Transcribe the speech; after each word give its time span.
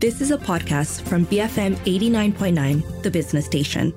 This 0.00 0.22
is 0.22 0.30
a 0.30 0.38
podcast 0.38 1.02
from 1.02 1.26
BFM 1.26 1.76
89.9, 1.84 3.02
the 3.02 3.10
business 3.10 3.44
station. 3.44 3.92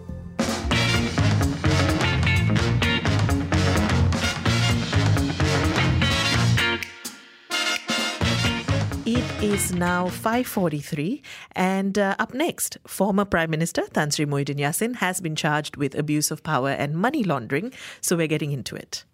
It 9.06 9.24
is 9.42 9.74
now 9.74 10.10
5:43 10.10 11.22
and 11.56 11.98
uh, 11.98 12.16
up 12.20 12.34
next 12.34 12.78
former 12.86 13.24
prime 13.24 13.50
minister 13.50 13.84
Tan 13.94 14.12
Sri 14.12 14.26
Muhyiddin 14.26 14.60
Yassin 14.60 14.96
has 14.96 15.22
been 15.22 15.38
charged 15.38 15.78
with 15.78 15.96
abuse 15.96 16.32
of 16.32 16.44
power 16.44 16.72
and 16.72 16.96
money 16.96 17.24
laundering 17.24 17.72
so 18.02 18.18
we're 18.18 18.28
getting 18.28 18.52
into 18.52 18.76
it. 18.76 19.06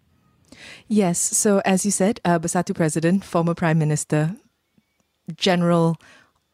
Yes, 0.88 1.20
so 1.20 1.62
as 1.64 1.84
you 1.84 1.92
said, 1.92 2.18
uh, 2.24 2.40
Bersatu 2.40 2.74
president, 2.74 3.24
former 3.24 3.54
prime 3.54 3.78
minister, 3.78 4.34
general 5.36 5.96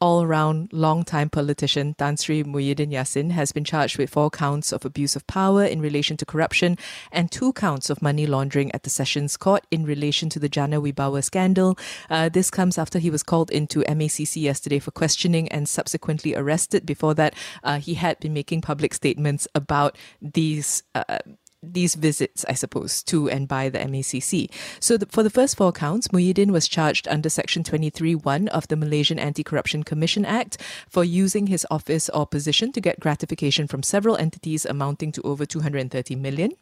all 0.00 0.26
round 0.26 0.72
long-time 0.72 1.30
politician 1.30 1.94
Tan 1.94 2.16
Sri 2.16 2.44
Muhyiddin 2.44 2.92
Yassin 2.92 3.30
has 3.30 3.52
been 3.52 3.64
charged 3.64 3.96
with 3.96 4.10
four 4.10 4.30
counts 4.30 4.72
of 4.72 4.84
abuse 4.84 5.16
of 5.16 5.26
power 5.26 5.64
in 5.64 5.80
relation 5.80 6.16
to 6.18 6.26
corruption 6.26 6.76
and 7.10 7.30
two 7.30 7.52
counts 7.54 7.88
of 7.88 8.02
money 8.02 8.26
laundering 8.26 8.70
at 8.72 8.82
the 8.82 8.90
Sessions 8.90 9.36
Court 9.36 9.66
in 9.70 9.86
relation 9.86 10.28
to 10.28 10.38
the 10.38 10.48
Jana 10.48 10.80
Wibawa 10.80 11.24
scandal. 11.24 11.78
Uh, 12.10 12.28
this 12.28 12.50
comes 12.50 12.76
after 12.76 12.98
he 12.98 13.10
was 13.10 13.22
called 13.22 13.50
into 13.50 13.80
MACC 13.84 14.42
yesterday 14.42 14.78
for 14.78 14.90
questioning 14.90 15.48
and 15.48 15.68
subsequently 15.68 16.34
arrested. 16.34 16.84
Before 16.84 17.14
that, 17.14 17.34
uh, 17.64 17.78
he 17.78 17.94
had 17.94 18.20
been 18.20 18.34
making 18.34 18.60
public 18.60 18.92
statements 18.92 19.48
about 19.54 19.96
these. 20.20 20.82
Uh, 20.94 21.18
these 21.62 21.94
visits, 21.94 22.44
I 22.48 22.54
suppose, 22.54 23.02
to 23.04 23.28
and 23.28 23.48
by 23.48 23.68
the 23.68 23.78
MACC. 23.78 24.50
So, 24.80 24.96
the, 24.96 25.06
for 25.06 25.22
the 25.22 25.30
first 25.30 25.56
four 25.56 25.72
counts, 25.72 26.08
Muhyiddin 26.08 26.50
was 26.50 26.68
charged 26.68 27.08
under 27.08 27.28
Section 27.28 27.62
23.1 27.62 28.48
of 28.48 28.68
the 28.68 28.76
Malaysian 28.76 29.18
Anti 29.18 29.42
Corruption 29.42 29.82
Commission 29.82 30.24
Act 30.24 30.58
for 30.88 31.04
using 31.04 31.46
his 31.46 31.66
office 31.70 32.08
or 32.10 32.26
position 32.26 32.72
to 32.72 32.80
get 32.80 33.00
gratification 33.00 33.66
from 33.66 33.82
several 33.82 34.16
entities 34.16 34.64
amounting 34.64 35.12
to 35.12 35.22
over 35.22 35.46
230 35.46 36.16
million. 36.16 36.52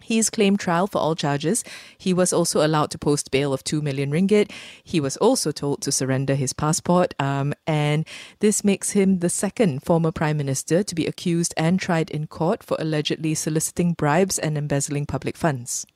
He's 0.00 0.30
claimed 0.30 0.60
trial 0.60 0.86
for 0.86 0.98
all 0.98 1.14
charges. 1.14 1.64
He 1.96 2.14
was 2.14 2.32
also 2.32 2.64
allowed 2.64 2.90
to 2.92 2.98
post 2.98 3.30
bail 3.30 3.52
of 3.52 3.64
2 3.64 3.82
million 3.82 4.10
ringgit. 4.10 4.50
He 4.82 5.00
was 5.00 5.16
also 5.18 5.52
told 5.52 5.82
to 5.82 5.92
surrender 5.92 6.34
his 6.34 6.52
passport. 6.52 7.14
Um, 7.18 7.54
and 7.66 8.06
this 8.40 8.64
makes 8.64 8.90
him 8.90 9.18
the 9.18 9.28
second 9.28 9.82
former 9.82 10.12
prime 10.12 10.36
minister 10.36 10.82
to 10.82 10.94
be 10.94 11.06
accused 11.06 11.54
and 11.56 11.78
tried 11.78 12.10
in 12.10 12.26
court 12.26 12.62
for 12.62 12.76
allegedly 12.80 13.34
soliciting 13.34 13.92
bribes 13.92 14.38
and 14.38 14.56
embezzling 14.56 15.06
public 15.06 15.36
funds. 15.36 15.86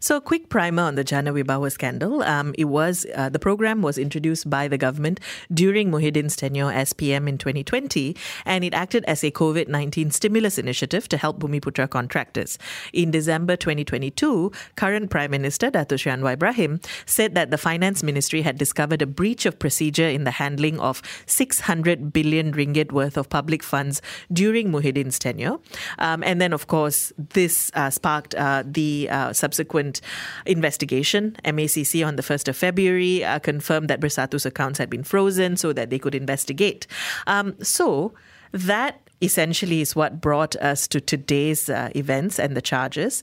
So, 0.00 0.16
a 0.16 0.20
quick 0.20 0.48
primer 0.48 0.82
on 0.82 0.94
the 0.94 1.04
Jana 1.04 1.32
Wibawa 1.32 1.70
scandal. 1.70 2.22
Um, 2.22 2.54
it 2.58 2.64
was 2.64 3.06
uh, 3.14 3.28
the 3.28 3.38
program 3.38 3.82
was 3.82 3.98
introduced 3.98 4.48
by 4.50 4.68
the 4.68 4.78
government 4.78 5.20
during 5.52 5.90
Muhyiddin's 5.90 6.36
tenure 6.36 6.72
as 6.72 6.92
PM 6.92 7.28
in 7.28 7.38
2020, 7.38 8.16
and 8.44 8.64
it 8.64 8.74
acted 8.74 9.04
as 9.04 9.22
a 9.22 9.30
COVID 9.30 9.68
19 9.68 10.10
stimulus 10.10 10.58
initiative 10.58 11.08
to 11.08 11.16
help 11.16 11.38
Bumiputra 11.38 11.88
contractors. 11.88 12.58
In 12.92 13.10
December 13.10 13.56
2022, 13.56 14.50
current 14.76 15.10
Prime 15.10 15.30
Minister 15.30 15.70
Dato 15.70 15.96
Sri 15.96 16.12
Anwar 16.12 16.32
Ibrahim 16.32 16.80
said 17.06 17.34
that 17.34 17.50
the 17.50 17.58
Finance 17.58 18.02
Ministry 18.02 18.42
had 18.42 18.58
discovered 18.58 19.02
a 19.02 19.06
breach 19.06 19.46
of 19.46 19.58
procedure 19.58 20.08
in 20.08 20.24
the 20.24 20.32
handling 20.32 20.80
of 20.80 21.02
600 21.26 22.12
billion 22.12 22.52
ringgit 22.52 22.92
worth 22.92 23.16
of 23.16 23.28
public 23.28 23.62
funds 23.62 24.02
during 24.32 24.72
Muhyiddin's 24.72 25.18
tenure, 25.18 25.58
um, 25.98 26.22
and 26.24 26.40
then 26.40 26.52
of 26.52 26.66
course 26.66 27.12
this 27.16 27.70
uh, 27.74 27.90
sparked 27.90 28.34
uh, 28.34 28.62
the 28.66 29.08
uh, 29.10 29.32
subsequent 29.32 29.67
subsequent 29.68 30.00
investigation, 30.46 31.36
MACC 31.44 32.06
on 32.06 32.16
the 32.16 32.22
1st 32.22 32.48
of 32.48 32.56
February 32.56 33.24
uh, 33.24 33.38
confirmed 33.38 33.88
that 33.88 34.00
Bersatu's 34.00 34.46
accounts 34.46 34.78
had 34.78 34.88
been 34.88 35.04
frozen 35.04 35.56
so 35.56 35.72
that 35.72 35.90
they 35.90 35.98
could 35.98 36.14
investigate. 36.14 36.86
Um, 37.26 37.54
so 37.62 38.12
that 38.52 39.00
essentially 39.20 39.80
is 39.80 39.94
what 39.94 40.20
brought 40.20 40.56
us 40.56 40.88
to 40.88 41.00
today's 41.00 41.68
uh, 41.68 41.90
events 41.94 42.38
and 42.38 42.56
the 42.56 42.62
charges 42.62 43.22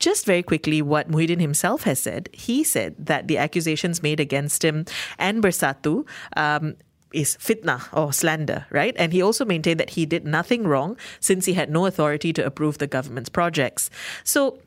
just 0.00 0.24
very 0.24 0.42
quickly 0.42 0.80
what 0.80 1.10
Muhyiddin 1.10 1.40
himself 1.40 1.84
has 1.84 2.00
said. 2.00 2.30
He 2.32 2.64
said 2.64 2.94
that 2.98 3.28
the 3.28 3.36
accusations 3.36 4.02
made 4.02 4.18
against 4.18 4.64
him 4.64 4.86
and 5.18 5.42
Bersatu 5.42 6.06
um, 6.36 6.76
is 7.12 7.36
fitna 7.36 7.80
or 7.92 8.10
slander, 8.12 8.64
right? 8.70 8.96
And 8.96 9.12
he 9.12 9.20
also 9.20 9.44
maintained 9.44 9.78
that 9.78 9.90
he 9.90 10.06
did 10.06 10.24
nothing 10.24 10.64
wrong 10.66 10.96
since 11.20 11.44
he 11.44 11.52
had 11.52 11.68
no 11.68 11.84
authority 11.84 12.32
to 12.32 12.46
approve 12.46 12.78
the 12.78 12.86
government's 12.86 13.28
projects. 13.28 13.90
So 14.24 14.58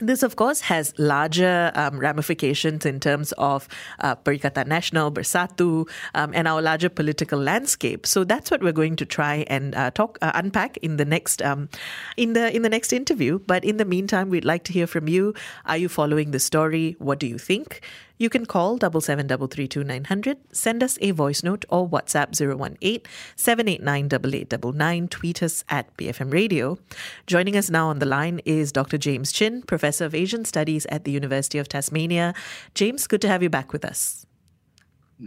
this, 0.00 0.22
of 0.22 0.36
course, 0.36 0.60
has 0.60 0.92
larger 0.98 1.72
um, 1.74 1.98
ramifications 1.98 2.84
in 2.84 3.00
terms 3.00 3.32
of 3.38 3.66
uh, 4.00 4.14
Perikatan 4.16 4.66
Nasional, 4.66 5.12
Bersatu, 5.12 5.88
um, 6.14 6.32
and 6.34 6.46
our 6.46 6.60
larger 6.60 6.88
political 6.88 7.38
landscape. 7.38 8.06
So 8.06 8.24
that's 8.24 8.50
what 8.50 8.62
we're 8.62 8.72
going 8.72 8.96
to 8.96 9.06
try 9.06 9.44
and 9.48 9.74
uh, 9.74 9.90
talk, 9.90 10.18
uh, 10.20 10.32
unpack 10.34 10.76
in 10.78 10.96
the 10.96 11.04
next, 11.04 11.40
um, 11.40 11.68
in 12.16 12.34
the 12.34 12.54
in 12.54 12.62
the 12.62 12.68
next 12.68 12.92
interview. 12.92 13.38
But 13.38 13.64
in 13.64 13.78
the 13.78 13.84
meantime, 13.84 14.28
we'd 14.28 14.44
like 14.44 14.64
to 14.64 14.72
hear 14.72 14.86
from 14.86 15.08
you. 15.08 15.34
Are 15.64 15.76
you 15.76 15.88
following 15.88 16.30
the 16.30 16.40
story? 16.40 16.96
What 16.98 17.18
do 17.18 17.26
you 17.26 17.38
think? 17.38 17.80
You 18.18 18.30
can 18.30 18.46
call 18.46 18.78
double 18.78 19.02
seven 19.02 19.26
double 19.26 19.46
three 19.46 19.68
two 19.68 19.84
nine 19.84 20.04
hundred, 20.04 20.38
send 20.50 20.82
us 20.82 20.96
a 21.02 21.10
voice 21.10 21.42
note 21.42 21.66
or 21.68 21.86
WhatsApp 21.86 22.40
018 22.40 23.02
789 23.36 24.06
8899, 24.06 25.08
tweet 25.08 25.42
us 25.42 25.64
at 25.68 25.94
BFM 25.98 26.32
Radio. 26.32 26.78
Joining 27.26 27.56
us 27.56 27.68
now 27.68 27.88
on 27.88 27.98
the 27.98 28.06
line 28.06 28.40
is 28.46 28.72
Dr. 28.72 28.96
James 28.96 29.32
Chin, 29.32 29.62
Professor 29.62 30.06
of 30.06 30.14
Asian 30.14 30.46
Studies 30.46 30.86
at 30.86 31.04
the 31.04 31.10
University 31.10 31.58
of 31.58 31.68
Tasmania. 31.68 32.32
James, 32.74 33.06
good 33.06 33.20
to 33.20 33.28
have 33.28 33.42
you 33.42 33.50
back 33.50 33.72
with 33.72 33.84
us. 33.84 34.24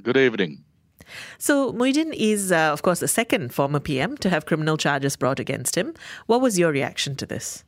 Good 0.02 0.18
evening. 0.18 0.64
So, 1.38 1.72
Muhyiddin 1.74 2.14
is, 2.16 2.52
uh, 2.52 2.72
of 2.72 2.82
course, 2.82 3.00
the 3.00 3.08
second 3.08 3.54
former 3.54 3.80
PM 3.80 4.18
to 4.18 4.30
have 4.30 4.46
criminal 4.46 4.78
charges 4.78 5.16
brought 5.16 5.40
against 5.40 5.76
him. 5.76 5.94
What 6.28 6.42
was 6.42 6.60
your 6.60 6.72
reaction 6.72 7.16
to 7.18 7.26
this? 7.26 7.64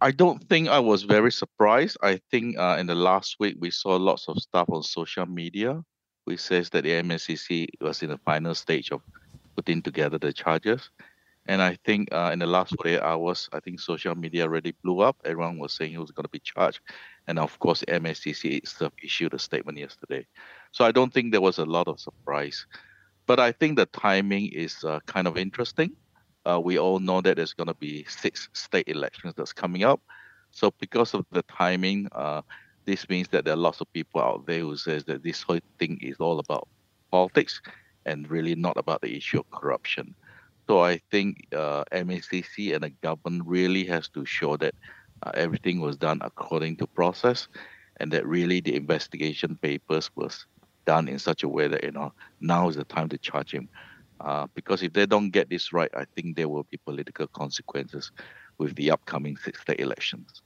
I 0.00 0.10
don't 0.10 0.46
think 0.48 0.68
I 0.68 0.78
was 0.78 1.04
very 1.04 1.32
surprised. 1.32 1.96
I 2.02 2.20
think 2.30 2.58
uh, 2.58 2.76
in 2.78 2.86
the 2.86 2.94
last 2.94 3.36
week 3.40 3.56
we 3.58 3.70
saw 3.70 3.96
lots 3.96 4.28
of 4.28 4.36
stuff 4.38 4.68
on 4.68 4.82
social 4.82 5.26
media 5.26 5.82
which 6.26 6.40
says 6.40 6.68
that 6.70 6.82
the 6.82 6.90
MACC 7.02 7.68
was 7.80 8.02
in 8.02 8.10
the 8.10 8.18
final 8.18 8.54
stage 8.54 8.90
of 8.90 9.00
putting 9.54 9.80
together 9.80 10.18
the 10.18 10.32
charges. 10.32 10.90
And 11.46 11.62
I 11.62 11.78
think 11.84 12.12
uh, 12.12 12.30
in 12.32 12.40
the 12.40 12.46
last 12.46 12.74
48 12.76 13.00
hours, 13.00 13.48
I 13.52 13.60
think 13.60 13.78
social 13.78 14.16
media 14.16 14.42
already 14.42 14.74
blew 14.82 15.00
up. 15.00 15.16
Everyone 15.24 15.58
was 15.58 15.72
saying 15.72 15.92
he 15.92 15.98
was 15.98 16.10
going 16.10 16.24
to 16.24 16.30
be 16.30 16.40
charged. 16.40 16.80
And 17.28 17.38
of 17.38 17.56
course, 17.60 17.84
MACC 17.86 18.56
itself 18.56 18.92
issued 19.00 19.34
a 19.34 19.38
statement 19.38 19.78
yesterday. 19.78 20.26
So 20.72 20.84
I 20.84 20.90
don't 20.90 21.14
think 21.14 21.30
there 21.30 21.40
was 21.40 21.58
a 21.58 21.64
lot 21.64 21.86
of 21.86 22.00
surprise. 22.00 22.66
But 23.26 23.38
I 23.38 23.52
think 23.52 23.76
the 23.76 23.86
timing 23.86 24.48
is 24.52 24.82
uh, 24.82 24.98
kind 25.06 25.28
of 25.28 25.38
interesting 25.38 25.92
uh, 26.46 26.60
we 26.60 26.78
all 26.78 26.98
know 26.98 27.20
that 27.20 27.36
there's 27.36 27.52
going 27.54 27.66
to 27.66 27.74
be 27.74 28.04
six 28.08 28.48
state 28.52 28.88
elections 28.88 29.34
that's 29.36 29.52
coming 29.52 29.84
up. 29.84 30.00
So 30.50 30.72
because 30.80 31.14
of 31.14 31.26
the 31.32 31.42
timing, 31.42 32.08
uh, 32.12 32.42
this 32.84 33.08
means 33.08 33.28
that 33.28 33.44
there 33.44 33.54
are 33.54 33.58
lots 33.58 33.80
of 33.80 33.92
people 33.92 34.20
out 34.20 34.46
there 34.46 34.60
who 34.60 34.76
says 34.76 35.04
that 35.04 35.22
this 35.22 35.42
whole 35.42 35.58
thing 35.78 35.98
is 36.00 36.16
all 36.20 36.38
about 36.38 36.68
politics 37.10 37.60
and 38.06 38.30
really 38.30 38.54
not 38.54 38.76
about 38.76 39.00
the 39.02 39.16
issue 39.16 39.40
of 39.40 39.50
corruption. 39.50 40.14
So 40.68 40.82
I 40.82 41.00
think 41.10 41.48
uh, 41.54 41.84
MACC 41.92 42.74
and 42.74 42.84
the 42.84 42.90
government 42.90 43.42
really 43.46 43.84
has 43.86 44.08
to 44.10 44.24
show 44.24 44.56
that 44.56 44.74
uh, 45.22 45.32
everything 45.34 45.80
was 45.80 45.96
done 45.96 46.20
according 46.22 46.76
to 46.76 46.86
process, 46.86 47.48
and 47.98 48.12
that 48.12 48.26
really 48.26 48.60
the 48.60 48.74
investigation 48.74 49.58
papers 49.62 50.10
was 50.14 50.46
done 50.86 51.08
in 51.08 51.18
such 51.18 51.42
a 51.42 51.48
way 51.48 51.68
that 51.68 51.82
you 51.82 51.90
know 51.90 52.12
now 52.40 52.68
is 52.68 52.76
the 52.76 52.84
time 52.84 53.08
to 53.08 53.18
charge 53.18 53.52
him. 53.52 53.68
Uh, 54.20 54.46
because 54.54 54.82
if 54.82 54.92
they 54.92 55.06
don't 55.06 55.30
get 55.30 55.50
this 55.50 55.72
right, 55.72 55.90
I 55.94 56.04
think 56.14 56.36
there 56.36 56.48
will 56.48 56.64
be 56.70 56.78
political 56.78 57.26
consequences 57.26 58.12
with 58.58 58.74
the 58.76 58.90
upcoming 58.90 59.36
six 59.36 59.60
state 59.60 59.80
elections. 59.80 60.42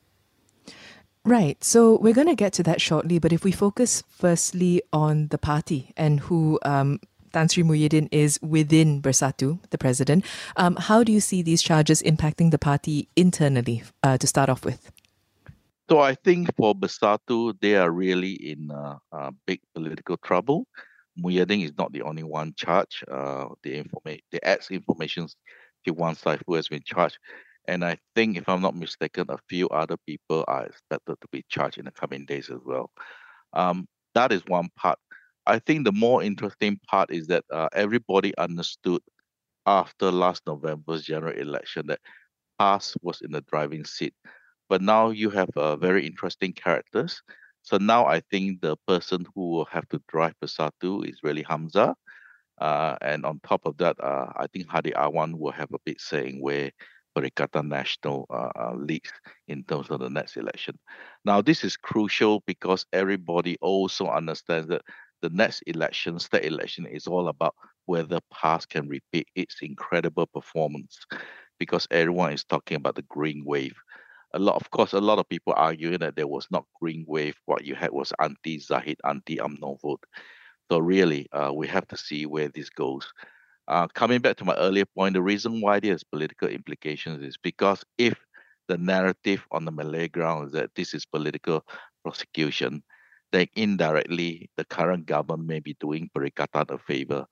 Right. 1.25 1.63
So 1.63 1.99
we're 1.99 2.15
going 2.15 2.29
to 2.29 2.35
get 2.35 2.53
to 2.55 2.63
that 2.65 2.81
shortly. 2.81 3.19
But 3.19 3.33
if 3.33 3.45
we 3.45 3.53
focus 3.53 4.03
firstly 4.09 4.83
on 4.93 5.29
the 5.29 5.39
party 5.39 5.93
and 5.97 6.21
who 6.21 6.59
um, 6.63 6.99
Tan 7.33 7.49
Sri 7.49 7.63
Muhyiddin 7.63 8.09
is 8.11 8.41
within 8.43 9.03
Bersatu, 9.03 9.59
the 9.71 9.79
president, 9.79 10.25
um, 10.57 10.77
how 10.77 11.05
do 11.05 11.13
you 11.13 11.21
see 11.21 11.43
these 11.43 11.63
charges 11.63 12.03
impacting 12.03 12.51
the 12.51 12.59
party 12.59 13.07
internally 13.17 13.83
uh, 14.03 14.17
to 14.19 14.27
start 14.27 14.49
off 14.49 14.65
with? 14.65 14.91
So 15.91 15.99
I 15.99 16.15
think 16.15 16.55
for 16.57 16.75
Bersatu, 16.75 17.55
they 17.61 17.77
are 17.77 17.91
really 17.91 18.33
in 18.33 18.71
uh, 18.71 18.99
uh, 19.13 19.31
big 19.45 19.61
political 19.75 20.17
trouble. 20.17 20.67
Muhyiddin 21.23 21.65
is 21.65 21.73
not 21.77 21.93
the 21.93 22.03
only 22.03 22.23
one 22.23 22.55
charged. 22.57 23.05
Uh, 23.09 23.49
the 23.63 23.77
information, 23.77 24.23
the 24.33 24.47
ex 24.47 24.71
information 24.71 25.29
to 25.85 25.93
one 25.93 26.15
side 26.15 26.43
who 26.47 26.55
has 26.55 26.69
been 26.69 26.83
charged, 26.85 27.19
and 27.69 27.85
I 27.85 27.99
think, 28.15 28.37
if 28.37 28.49
I'm 28.49 28.63
not 28.63 28.77
mistaken, 28.77 29.27
a 29.29 29.39
few 29.49 29.69
other 29.69 29.97
people 30.07 30.45
are 30.49 30.67
expected 30.67 31.17
to 31.21 31.29
be 31.31 31.45
charged 31.49 31.79
in 31.79 31.85
the 31.85 31.93
coming 31.93 32.25
days 32.25 32.51
as 32.51 32.61
well. 32.65 32.91
Um, 33.53 33.87
that 34.15 34.33
is 34.33 34.43
one 34.47 34.69
part. 34.77 34.99
I 35.47 35.59
think 35.59 35.85
the 35.85 35.93
more 35.93 36.23
interesting 36.23 36.79
part 36.89 37.11
is 37.13 37.27
that 37.29 37.45
uh, 37.53 37.69
everybody 37.73 38.37
understood 38.39 39.03
after 39.67 40.11
last 40.11 40.43
November's 40.47 41.05
general 41.05 41.37
election 41.37 41.87
that 41.89 42.01
PAS 42.59 42.97
was 43.03 43.21
in 43.21 43.33
the 43.33 43.43
driving 43.43 43.85
seat. 43.85 44.15
But 44.69 44.83
now 44.83 45.11
you 45.11 45.31
have 45.31 45.51
uh, 45.57 45.77
very 45.77 46.07
interesting 46.07 46.53
characters 46.53 47.23
So 47.63 47.79
now 47.79 48.07
I 48.07 48.21
think 48.31 48.61
the 48.61 48.77
person 48.87 49.27
who 49.35 49.51
will 49.51 49.65
have 49.67 49.89
to 49.91 50.03
drive 50.09 50.35
Bersatu 50.43 51.09
is 51.09 51.21
really 51.23 51.45
Hamzah. 51.45 51.95
Uh, 52.61 52.97
and 53.01 53.25
on 53.25 53.41
top 53.47 53.63
of 53.67 53.77
that, 53.79 53.97
uh, 54.03 54.33
I 54.37 54.47
think 54.49 54.69
Hadi 54.69 54.93
Awang 54.93 55.39
will 55.39 55.53
have 55.53 55.73
a 55.73 55.79
bit 55.85 56.01
saying 56.01 56.41
where 56.43 56.71
Perikatan 57.17 57.69
Nasional 57.69 58.27
uh, 58.31 58.51
uh, 58.59 58.75
leads 58.77 59.11
in 59.49 59.65
terms 59.65 59.91
of 59.91 60.01
the 60.01 60.11
next 60.11 60.37
election. 60.37 60.79
Now, 61.25 61.41
this 61.41 61.65
is 61.65 61.77
crucial 61.77 62.43
because 62.47 62.87
everybody 62.93 63.57
also 63.61 64.07
understands 64.09 64.69
that 64.69 64.83
the 65.23 65.31
next 65.31 65.63
election, 65.67 66.19
state 66.19 66.45
election, 66.45 66.87
is 66.87 67.07
all 67.07 67.29
about 67.29 67.55
whether 67.87 68.21
PAS 68.33 68.67
can 68.67 68.89
repeat 68.89 69.29
its 69.35 69.57
incredible 69.63 70.27
performance 70.27 70.99
because 71.59 71.87
everyone 71.91 72.33
is 72.33 72.45
talking 72.45 72.77
about 72.77 72.95
the 72.95 73.03
green 73.03 73.45
wave. 73.45 73.77
A 74.33 74.39
lot, 74.39 74.57
of 74.57 74.71
course, 74.71 74.93
a 74.93 75.01
lot 75.01 75.19
of 75.19 75.29
people 75.29 75.55
arguing 75.57 75.99
that 75.99 76.17
there 76.17 76.27
was 76.27 76.47
not 76.51 76.65
green 76.81 77.05
wave. 77.09 77.35
What 77.47 77.65
you 77.65 77.75
had 77.75 77.91
was 77.91 78.13
anti-Zahid, 78.21 78.99
anti-UMNO 79.05 79.81
vote. 79.81 80.05
So 80.71 80.79
really, 80.79 81.27
uh, 81.33 81.53
we 81.53 81.67
have 81.67 81.87
to 81.89 81.97
see 81.97 82.27
where 82.27 82.49
this 82.49 82.71
goes. 82.71 83.13
Uh, 83.67 83.89
coming 83.89 84.21
back 84.21 84.37
to 84.37 84.45
my 84.45 84.55
earlier 84.57 84.85
point, 84.85 85.15
the 85.15 85.23
reason 85.23 85.61
why 85.61 85.81
there's 85.81 86.05
political 86.05 86.49
implications 86.49 87.23
is 87.23 87.37
because 87.37 87.85
if 87.99 88.15
the 88.69 88.79
narrative 88.79 89.45
on 89.51 89.65
the 89.65 89.73
Malay 89.73 90.09
ground 90.09 90.47
is 90.47 90.53
that 90.53 90.71
this 90.77 90.95
is 90.95 91.05
political 91.05 91.65
prosecution, 92.05 92.83
then 93.33 93.47
indirectly 93.55 94.51
the 94.57 94.65
current 94.65 95.07
government 95.07 95.49
may 95.49 95.61
be 95.61 95.77
doing 95.81 96.11
Perikatan 96.17 96.71
a 96.71 96.79
favor. 96.79 97.27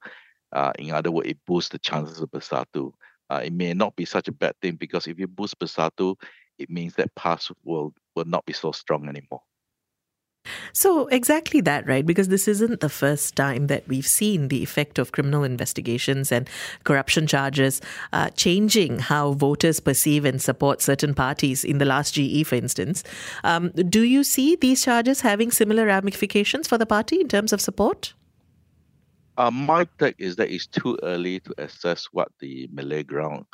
Uh, 0.51 0.71
in 0.79 0.91
other 0.91 1.11
words, 1.11 1.29
it 1.29 1.37
boosts 1.45 1.69
the 1.69 1.79
chances 1.79 2.19
of 2.19 2.29
Bersatu. 2.31 2.91
Uh, 3.29 3.41
it 3.45 3.53
may 3.53 3.73
not 3.73 3.95
be 3.95 4.05
such 4.05 4.27
a 4.27 4.33
bad 4.33 4.53
thing 4.61 4.75
because 4.75 5.07
if 5.07 5.19
you 5.19 5.27
boost 5.27 5.59
Bersatu, 5.59 6.15
it 6.59 6.69
means 6.69 6.95
that 6.95 7.13
PAS 7.15 7.51
will, 7.63 7.93
will 8.15 8.25
not 8.25 8.45
be 8.45 8.53
so 8.53 8.71
strong 8.71 9.07
anymore. 9.07 9.41
So, 10.73 11.07
exactly 11.07 11.61
that, 11.61 11.87
right? 11.87 12.05
Because 12.05 12.29
this 12.29 12.47
isn't 12.47 12.79
the 12.79 12.89
first 12.89 13.35
time 13.35 13.67
that 13.67 13.87
we've 13.87 14.07
seen 14.07 14.47
the 14.47 14.63
effect 14.63 14.97
of 14.97 15.11
criminal 15.11 15.43
investigations 15.43 16.31
and 16.31 16.49
corruption 16.83 17.27
charges 17.27 17.81
uh, 18.13 18.29
changing 18.31 18.99
how 18.99 19.33
voters 19.33 19.79
perceive 19.79 20.25
and 20.25 20.41
support 20.41 20.81
certain 20.81 21.13
parties 21.13 21.63
in 21.63 21.77
the 21.77 21.85
last 21.85 22.13
GE, 22.13 22.45
for 22.47 22.55
instance. 22.55 23.03
Um, 23.43 23.69
do 23.69 24.01
you 24.03 24.23
see 24.23 24.55
these 24.55 24.83
charges 24.83 25.21
having 25.21 25.51
similar 25.51 25.85
ramifications 25.85 26.67
for 26.67 26.77
the 26.77 26.85
party 26.85 27.19
in 27.19 27.27
terms 27.27 27.53
of 27.53 27.61
support? 27.61 28.13
Uh, 29.37 29.51
my 29.51 29.87
take 29.99 30.15
is 30.17 30.35
that 30.35 30.51
it's 30.51 30.67
too 30.67 30.97
early 31.03 31.39
to 31.41 31.53
assess 31.57 32.09
what 32.11 32.29
the 32.39 32.67
Malay 32.73 33.03
ground 33.03 33.45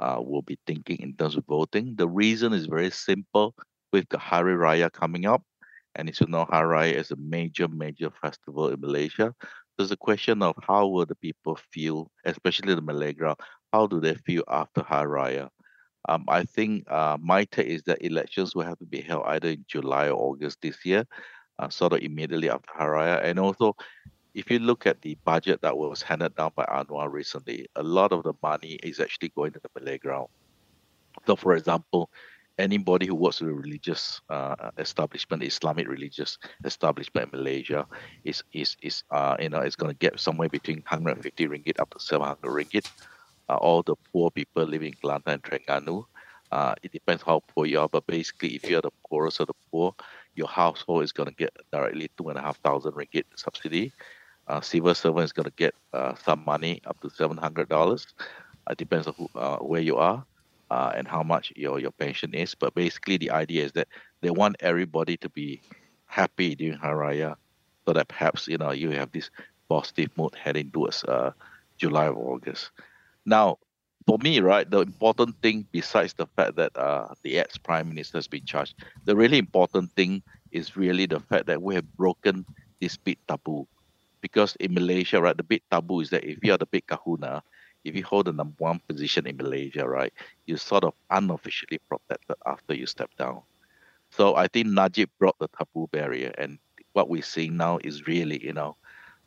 uh, 0.00 0.20
will 0.20 0.42
be 0.42 0.58
thinking 0.66 0.96
in 1.00 1.14
terms 1.14 1.36
of 1.36 1.44
voting. 1.46 1.94
The 1.96 2.08
reason 2.08 2.52
is 2.52 2.66
very 2.66 2.90
simple. 2.90 3.54
With 3.92 4.08
the 4.08 4.18
Hari 4.18 4.54
Raya 4.54 4.92
coming 4.92 5.26
up, 5.26 5.42
and 5.96 6.08
as 6.08 6.20
you 6.20 6.28
know, 6.28 6.44
Hari 6.48 6.92
Raya 6.92 6.94
is 6.94 7.10
a 7.10 7.16
major, 7.16 7.66
major 7.66 8.08
festival 8.10 8.68
in 8.68 8.80
Malaysia. 8.80 9.34
There's 9.76 9.90
a 9.90 9.96
question 9.96 10.42
of 10.42 10.54
how 10.62 10.86
will 10.86 11.06
the 11.06 11.16
people 11.16 11.58
feel, 11.72 12.10
especially 12.24 12.74
the 12.74 12.82
Malay 12.82 13.14
ground, 13.14 13.38
how 13.72 13.88
do 13.88 13.98
they 13.98 14.14
feel 14.14 14.44
after 14.46 14.82
Hari 14.82 15.08
Raya? 15.08 15.48
Um, 16.08 16.24
I 16.28 16.44
think 16.44 16.90
uh, 16.90 17.18
my 17.20 17.44
take 17.44 17.66
is 17.66 17.82
that 17.84 18.04
elections 18.04 18.54
will 18.54 18.64
have 18.64 18.78
to 18.78 18.86
be 18.86 19.00
held 19.00 19.24
either 19.26 19.48
in 19.48 19.64
July 19.66 20.08
or 20.08 20.30
August 20.30 20.58
this 20.62 20.84
year, 20.84 21.04
uh, 21.58 21.68
sort 21.68 21.92
of 21.92 22.00
immediately 22.00 22.48
after 22.48 22.70
Hari 22.72 22.98
Raya. 22.98 23.24
And 23.24 23.38
also, 23.38 23.74
if 24.34 24.50
you 24.50 24.58
look 24.58 24.86
at 24.86 25.02
the 25.02 25.16
budget 25.24 25.62
that 25.62 25.76
was 25.76 26.02
handed 26.02 26.34
down 26.36 26.52
by 26.54 26.64
Anwar 26.64 27.10
recently, 27.10 27.66
a 27.76 27.82
lot 27.82 28.12
of 28.12 28.22
the 28.22 28.34
money 28.42 28.78
is 28.82 29.00
actually 29.00 29.30
going 29.30 29.52
to 29.52 29.60
the 29.60 29.68
Malay 29.78 29.98
ground. 29.98 30.28
So, 31.26 31.36
for 31.36 31.54
example, 31.54 32.10
anybody 32.58 33.06
who 33.06 33.14
works 33.14 33.40
with 33.40 33.50
a 33.50 33.54
religious 33.54 34.20
uh, 34.28 34.70
establishment, 34.78 35.42
Islamic 35.42 35.88
religious 35.88 36.38
establishment 36.64 37.32
in 37.32 37.38
Malaysia, 37.38 37.86
is 38.24 38.42
is 38.52 38.76
is 38.82 39.02
uh, 39.10 39.36
you 39.40 39.48
know 39.48 39.60
is 39.60 39.76
going 39.76 39.92
to 39.92 39.98
get 39.98 40.20
somewhere 40.20 40.48
between 40.48 40.78
150 40.78 41.48
ringgit 41.48 41.80
up 41.80 41.90
to 41.90 41.98
700 41.98 42.38
ringgit. 42.42 42.88
Uh, 43.48 43.56
all 43.56 43.82
the 43.82 43.96
poor 44.12 44.30
people 44.30 44.62
living 44.64 44.94
in 44.94 44.94
Kelantan 44.94 45.34
and 45.34 45.42
Terengganu, 45.42 46.04
uh, 46.52 46.74
it 46.84 46.92
depends 46.92 47.22
how 47.22 47.42
poor 47.48 47.66
you 47.66 47.80
are, 47.80 47.88
but 47.88 48.06
basically, 48.06 48.54
if 48.54 48.68
you're 48.68 48.80
the 48.82 48.92
poorest 49.08 49.40
of 49.40 49.48
the 49.48 49.54
poor, 49.70 49.94
your 50.36 50.46
household 50.46 51.02
is 51.02 51.10
going 51.10 51.28
to 51.28 51.34
get 51.34 51.50
directly 51.72 52.10
two 52.16 52.28
and 52.28 52.38
a 52.38 52.42
half 52.42 52.58
thousand 52.58 52.92
ringgit 52.92 53.24
subsidy. 53.34 53.92
Uh, 54.50 54.60
civil 54.60 54.94
servant 54.94 55.24
is 55.24 55.32
going 55.32 55.44
to 55.44 55.62
get 55.64 55.74
uh, 55.92 56.14
some 56.26 56.42
money 56.44 56.82
up 56.90 56.98
to 57.00 57.08
seven 57.08 57.36
hundred 57.36 57.68
dollars. 57.68 58.02
It 58.68 58.78
depends 58.78 59.06
on 59.06 59.14
who, 59.14 59.26
where 59.70 59.80
you 59.80 59.96
are 59.96 60.24
uh, 60.70 60.90
and 60.96 61.06
how 61.06 61.22
much 61.22 61.52
your, 61.54 61.78
your 61.78 61.92
pension 61.92 62.34
is. 62.34 62.54
But 62.54 62.74
basically, 62.74 63.16
the 63.16 63.30
idea 63.30 63.64
is 63.64 63.72
that 63.72 63.88
they 64.22 64.30
want 64.30 64.56
everybody 64.58 65.16
to 65.18 65.28
be 65.28 65.60
happy 66.06 66.56
during 66.56 66.78
Hari 66.78 66.98
Raya 67.02 67.36
so 67.86 67.92
that 67.92 68.08
perhaps 68.08 68.48
you 68.48 68.58
know 68.58 68.72
you 68.72 68.90
have 68.90 69.12
this 69.12 69.30
positive 69.68 70.10
mood 70.18 70.34
heading 70.34 70.70
towards 70.70 71.04
uh, 71.04 71.30
July 71.78 72.08
or 72.08 72.34
August. 72.34 72.70
Now, 73.24 73.58
for 74.06 74.18
me, 74.18 74.40
right, 74.40 74.68
the 74.68 74.80
important 74.80 75.40
thing 75.42 75.66
besides 75.70 76.14
the 76.14 76.26
fact 76.26 76.56
that 76.56 76.76
uh, 76.76 77.14
the 77.22 77.38
ex 77.38 77.56
prime 77.56 77.88
minister 77.88 78.18
has 78.18 78.26
been 78.26 78.44
charged, 78.44 78.74
the 79.04 79.14
really 79.14 79.38
important 79.38 79.92
thing 79.92 80.22
is 80.50 80.76
really 80.76 81.06
the 81.06 81.20
fact 81.20 81.46
that 81.46 81.62
we 81.62 81.76
have 81.76 81.86
broken 81.94 82.44
this 82.80 82.96
big 82.96 83.18
taboo. 83.28 83.68
Because 84.20 84.56
in 84.60 84.74
Malaysia, 84.74 85.20
right, 85.20 85.36
the 85.36 85.42
big 85.42 85.62
taboo 85.70 86.00
is 86.00 86.10
that 86.10 86.24
if 86.24 86.38
you 86.42 86.52
are 86.52 86.58
the 86.58 86.66
big 86.66 86.86
kahuna, 86.86 87.42
if 87.84 87.96
you 87.96 88.04
hold 88.04 88.26
the 88.26 88.32
number 88.32 88.54
one 88.58 88.80
position 88.88 89.26
in 89.26 89.36
Malaysia, 89.36 89.88
right, 89.88 90.12
you're 90.46 90.58
sort 90.58 90.84
of 90.84 90.92
unofficially 91.10 91.78
protected 91.88 92.36
after 92.44 92.74
you 92.74 92.86
step 92.86 93.10
down. 93.16 93.40
So 94.10 94.36
I 94.36 94.48
think 94.48 94.66
Najib 94.66 95.08
brought 95.18 95.38
the 95.38 95.48
taboo 95.56 95.88
barrier, 95.92 96.32
and 96.36 96.58
what 96.92 97.08
we're 97.08 97.22
seeing 97.22 97.56
now 97.56 97.78
is 97.82 98.06
really, 98.06 98.44
you 98.44 98.52
know, 98.52 98.76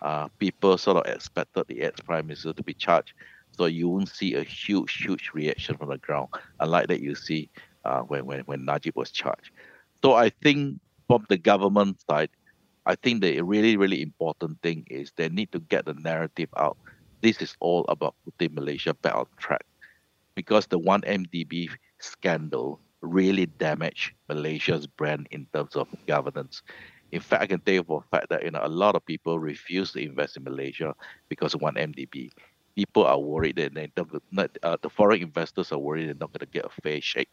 uh, 0.01 0.27
people 0.37 0.77
sort 0.77 0.97
of 0.97 1.11
expected 1.11 1.65
the 1.67 1.81
ex-prime 1.81 2.27
minister 2.27 2.53
to 2.53 2.63
be 2.63 2.73
charged, 2.73 3.13
so 3.57 3.65
you 3.65 3.87
won't 3.87 4.09
see 4.09 4.35
a 4.35 4.43
huge, 4.43 5.01
huge 5.01 5.31
reaction 5.33 5.77
from 5.77 5.89
the 5.89 5.97
ground, 5.97 6.27
unlike 6.59 6.87
that 6.87 7.01
you 7.01 7.15
see 7.15 7.49
uh, 7.85 8.01
when, 8.01 8.25
when 8.25 8.41
when 8.41 8.65
Najib 8.65 8.95
was 8.95 9.11
charged. 9.11 9.51
So 10.03 10.13
I 10.13 10.29
think 10.29 10.79
from 11.07 11.25
the 11.29 11.37
government 11.37 12.01
side, 12.09 12.29
I 12.85 12.95
think 12.95 13.21
the 13.21 13.41
really, 13.41 13.77
really 13.77 14.01
important 14.01 14.61
thing 14.61 14.85
is 14.89 15.11
they 15.15 15.29
need 15.29 15.51
to 15.53 15.59
get 15.59 15.85
the 15.85 15.93
narrative 15.93 16.49
out 16.57 16.77
this 17.23 17.41
is 17.41 17.55
all 17.61 17.85
about 17.87 18.15
putting 18.25 18.53
Malaysia 18.53 18.93
back 18.93 19.15
on 19.15 19.25
track 19.37 19.65
because 20.35 20.67
the 20.67 20.77
1MDB 20.77 21.69
scandal 21.99 22.81
really 23.01 23.45
damaged 23.45 24.11
Malaysia's 24.27 24.85
brand 24.85 25.27
in 25.31 25.47
terms 25.53 25.75
of 25.75 25.87
governance. 26.05 26.61
In 27.13 27.21
fact, 27.21 27.43
I 27.43 27.47
can 27.47 27.61
tell 27.61 27.75
you 27.75 27.83
for 27.83 28.03
a 28.03 28.09
fact 28.15 28.29
that 28.29 28.43
you 28.43 28.51
know 28.51 28.59
a 28.61 28.67
lot 28.67 28.95
of 28.95 29.05
people 29.05 29.39
refuse 29.39 29.93
to 29.93 30.03
invest 30.03 30.35
in 30.35 30.43
Malaysia 30.43 30.93
because 31.29 31.53
of 31.53 31.61
1MDB. 31.61 32.31
People 32.75 33.05
are 33.05 33.19
worried 33.19 33.55
that 33.55 33.73
they 33.73 33.89
not, 34.31 34.49
uh, 34.61 34.77
the 34.81 34.89
foreign 34.89 35.21
investors 35.21 35.71
are 35.71 35.79
worried 35.79 36.07
they're 36.07 36.15
not 36.19 36.33
going 36.33 36.39
to 36.43 36.51
get 36.51 36.65
a 36.65 36.81
fair 36.81 36.99
shake 36.99 37.29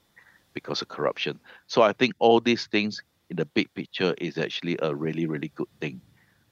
because 0.55 0.83
of 0.83 0.89
corruption. 0.89 1.41
So 1.67 1.83
I 1.83 1.93
think 1.93 2.15
all 2.21 2.41
these 2.41 2.67
things 2.69 3.03
in 3.31 3.37
the 3.37 3.47
big 3.47 3.73
picture 3.75 4.15
is 4.19 4.39
actually 4.39 4.77
a 4.83 4.95
really, 4.95 5.27
really 5.27 5.53
good 5.57 5.71
thing. 5.81 6.03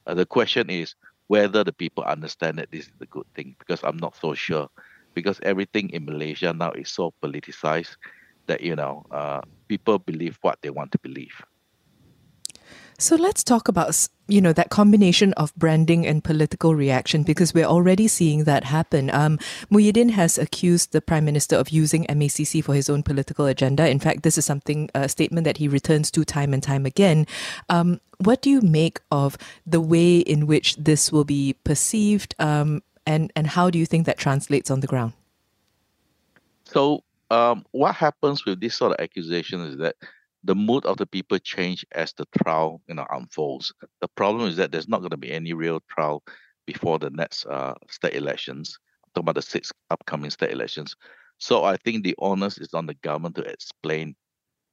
Uh, 0.06 0.14
the 0.14 0.26
question 0.26 0.70
is, 0.70 0.94
whether 1.28 1.64
the 1.64 1.72
people 1.72 2.04
understand 2.04 2.58
that 2.58 2.70
this 2.72 2.86
is 2.86 2.92
a 3.00 3.06
good 3.06 3.26
thing 3.34 3.54
because 3.58 3.82
I'm 3.84 3.98
not 3.98 4.16
so 4.16 4.34
sure 4.34 4.68
because 5.14 5.38
everything 5.42 5.90
in 5.90 6.06
Malaysia 6.06 6.52
now 6.52 6.72
is 6.72 6.88
so 6.88 7.12
politicized 7.22 7.96
that 8.46 8.62
you 8.62 8.76
know 8.76 9.04
uh, 9.10 9.40
people 9.68 9.98
believe 9.98 10.38
what 10.42 10.58
they 10.62 10.70
want 10.70 10.92
to 10.92 10.98
believe. 11.00 11.34
So 13.00 13.14
let's 13.14 13.44
talk 13.44 13.68
about 13.68 14.08
you 14.26 14.40
know 14.40 14.52
that 14.52 14.70
combination 14.70 15.32
of 15.34 15.54
branding 15.54 16.04
and 16.04 16.22
political 16.22 16.74
reaction 16.74 17.22
because 17.22 17.54
we're 17.54 17.64
already 17.64 18.08
seeing 18.08 18.42
that 18.44 18.64
happen. 18.64 19.08
Um, 19.10 19.38
Muhyiddin 19.70 20.10
has 20.10 20.36
accused 20.36 20.90
the 20.90 21.00
prime 21.00 21.24
minister 21.24 21.54
of 21.54 21.70
using 21.70 22.06
MACC 22.06 22.62
for 22.62 22.74
his 22.74 22.90
own 22.90 23.04
political 23.04 23.46
agenda. 23.46 23.88
In 23.88 24.00
fact, 24.00 24.24
this 24.24 24.36
is 24.36 24.44
something 24.44 24.90
a 24.96 25.08
statement 25.08 25.44
that 25.44 25.58
he 25.58 25.68
returns 25.68 26.10
to 26.10 26.24
time 26.24 26.52
and 26.52 26.60
time 26.60 26.84
again. 26.84 27.24
Um, 27.68 28.00
what 28.18 28.42
do 28.42 28.50
you 28.50 28.60
make 28.62 28.98
of 29.12 29.38
the 29.64 29.80
way 29.80 30.18
in 30.18 30.48
which 30.48 30.74
this 30.74 31.12
will 31.12 31.24
be 31.24 31.54
perceived, 31.62 32.34
um, 32.40 32.82
and 33.06 33.32
and 33.36 33.46
how 33.46 33.70
do 33.70 33.78
you 33.78 33.86
think 33.86 34.06
that 34.06 34.18
translates 34.18 34.72
on 34.72 34.80
the 34.80 34.88
ground? 34.88 35.12
So, 36.64 37.04
um, 37.30 37.64
what 37.70 37.94
happens 37.94 38.44
with 38.44 38.58
this 38.60 38.74
sort 38.74 38.90
of 38.90 38.98
accusation 38.98 39.60
is 39.60 39.78
that 39.78 39.94
the 40.44 40.54
mood 40.54 40.84
of 40.86 40.96
the 40.96 41.06
people 41.06 41.38
change 41.38 41.84
as 41.92 42.12
the 42.14 42.26
trial 42.42 42.80
you 42.88 42.94
know 42.94 43.06
unfolds. 43.10 43.72
The 44.00 44.08
problem 44.08 44.48
is 44.48 44.56
that 44.56 44.72
there's 44.72 44.88
not 44.88 45.00
going 45.00 45.10
to 45.10 45.16
be 45.16 45.32
any 45.32 45.52
real 45.52 45.80
trial 45.90 46.22
before 46.66 46.98
the 46.98 47.10
next 47.10 47.46
uh, 47.46 47.74
state 47.88 48.14
elections. 48.14 48.78
I'm 49.04 49.10
talking 49.14 49.24
about 49.24 49.34
the 49.36 49.42
six 49.42 49.72
upcoming 49.90 50.30
state 50.30 50.52
elections. 50.52 50.94
So 51.38 51.64
I 51.64 51.76
think 51.76 52.04
the 52.04 52.14
onus 52.18 52.58
is 52.58 52.74
on 52.74 52.86
the 52.86 52.94
government 52.94 53.36
to 53.36 53.42
explain 53.42 54.14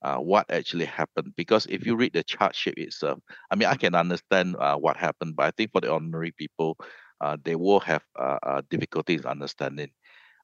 uh, 0.02 0.18
what 0.18 0.46
actually 0.52 0.86
happened. 0.86 1.34
Because 1.36 1.66
if 1.68 1.86
you 1.86 1.96
read 1.96 2.14
the 2.14 2.24
chart 2.24 2.56
sheet 2.56 2.78
itself, 2.78 3.20
I 3.52 3.56
mean, 3.56 3.68
I 3.68 3.76
can 3.76 3.96
understand 3.96 4.56
uh, 4.58 4.76
what 4.78 4.98
happened, 4.98 5.36
but 5.36 5.46
I 5.48 5.52
think 5.52 5.72
for 5.72 5.82
the 5.82 5.90
ordinary 5.92 6.32
people, 6.32 6.78
uh, 7.22 7.38
they 7.44 7.56
will 7.56 7.80
have 7.80 8.04
uh, 8.20 8.38
uh, 8.44 8.62
difficulties 8.70 9.26
understanding 9.26 9.90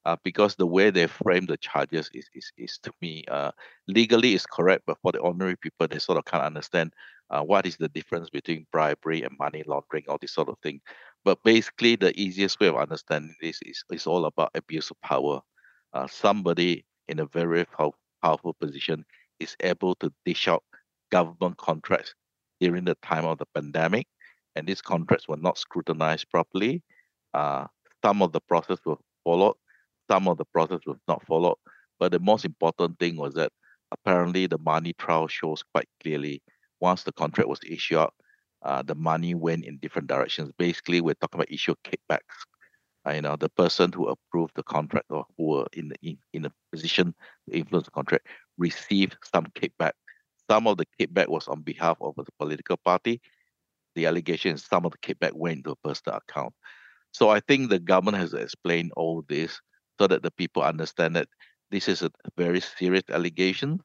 uh, 0.05 0.15
because 0.23 0.55
the 0.55 0.65
way 0.65 0.89
they 0.89 1.07
frame 1.07 1.45
the 1.45 1.57
charges 1.57 2.09
is, 2.13 2.29
is, 2.33 2.51
is 2.57 2.79
to 2.79 2.91
me 3.01 3.23
uh, 3.29 3.51
legally 3.87 4.33
is 4.33 4.45
correct, 4.45 4.83
but 4.87 4.97
for 5.01 5.11
the 5.11 5.19
ordinary 5.19 5.55
people, 5.55 5.87
they 5.87 5.99
sort 5.99 6.17
of 6.17 6.25
can't 6.25 6.43
understand 6.43 6.93
uh, 7.29 7.41
what 7.41 7.65
is 7.65 7.77
the 7.77 7.89
difference 7.89 8.29
between 8.29 8.65
bribery 8.71 9.23
and 9.23 9.37
money 9.39 9.63
laundering, 9.65 10.03
all 10.07 10.17
this 10.19 10.33
sort 10.33 10.49
of 10.49 10.57
thing. 10.63 10.81
But 11.23 11.41
basically, 11.43 11.95
the 11.95 12.19
easiest 12.19 12.59
way 12.59 12.67
of 12.67 12.77
understanding 12.77 13.35
this 13.41 13.59
is, 13.63 13.83
is 13.91 14.07
all 14.07 14.25
about 14.25 14.51
abuse 14.55 14.89
of 14.89 14.99
power. 15.01 15.41
Uh, 15.93 16.07
somebody 16.07 16.85
in 17.07 17.19
a 17.19 17.25
very 17.25 17.65
powerful 18.21 18.55
position 18.59 19.05
is 19.39 19.55
able 19.61 19.95
to 19.95 20.11
dish 20.25 20.47
out 20.47 20.63
government 21.11 21.57
contracts 21.57 22.15
during 22.59 22.85
the 22.85 22.95
time 23.03 23.25
of 23.25 23.37
the 23.37 23.45
pandemic, 23.53 24.07
and 24.55 24.67
these 24.67 24.81
contracts 24.81 25.27
were 25.27 25.37
not 25.37 25.57
scrutinized 25.57 26.29
properly. 26.29 26.81
Uh, 27.33 27.67
some 28.03 28.21
of 28.21 28.31
the 28.31 28.41
process 28.41 28.77
were 28.85 28.97
followed, 29.23 29.55
some 30.09 30.27
of 30.27 30.37
the 30.37 30.45
process 30.45 30.79
was 30.85 30.97
not 31.07 31.25
followed. 31.25 31.57
But 31.99 32.11
the 32.11 32.19
most 32.19 32.45
important 32.45 32.99
thing 32.99 33.17
was 33.17 33.33
that 33.35 33.51
apparently 33.91 34.47
the 34.47 34.57
money 34.57 34.93
trial 34.93 35.27
shows 35.27 35.63
quite 35.73 35.87
clearly 36.01 36.41
once 36.79 37.03
the 37.03 37.11
contract 37.11 37.49
was 37.49 37.59
issued 37.67 38.09
uh, 38.63 38.83
the 38.83 38.95
money 38.95 39.33
went 39.33 39.65
in 39.65 39.77
different 39.77 40.07
directions. 40.07 40.51
Basically, 40.57 41.01
we're 41.01 41.15
talking 41.15 41.39
about 41.39 41.51
issue 41.51 41.75
kickbacks. 41.83 42.45
Uh, 43.07 43.13
you 43.13 43.21
know, 43.21 43.35
the 43.35 43.49
person 43.49 43.91
who 43.91 44.07
approved 44.07 44.53
the 44.55 44.63
contract 44.63 45.07
or 45.09 45.25
who 45.35 45.45
were 45.45 45.67
in 45.73 45.89
the, 45.89 45.95
in, 46.03 46.17
in 46.33 46.45
a 46.45 46.51
position 46.71 47.15
to 47.49 47.57
influence 47.57 47.85
the 47.85 47.91
contract 47.91 48.27
received 48.59 49.17
some 49.33 49.45
kickback. 49.55 49.93
Some 50.49 50.67
of 50.67 50.77
the 50.77 50.85
kickback 50.99 51.27
was 51.27 51.47
on 51.47 51.61
behalf 51.61 51.97
of 52.01 52.13
the 52.15 52.25
political 52.37 52.77
party. 52.77 53.19
The 53.95 54.05
allegation 54.05 54.53
is 54.53 54.63
some 54.63 54.85
of 54.85 54.91
the 54.91 54.99
kickback 54.99 55.33
went 55.33 55.63
to 55.63 55.71
a 55.71 55.75
personal 55.77 56.19
account. 56.19 56.53
So 57.11 57.29
I 57.29 57.39
think 57.39 57.69
the 57.69 57.79
government 57.79 58.17
has 58.17 58.33
explained 58.33 58.91
all 58.95 59.25
this 59.27 59.59
so 60.01 60.07
that 60.07 60.23
the 60.23 60.31
people 60.31 60.63
understand 60.63 61.15
that 61.15 61.27
this 61.69 61.87
is 61.87 62.01
a 62.01 62.09
very 62.35 62.59
serious 62.59 63.03
allegation. 63.11 63.79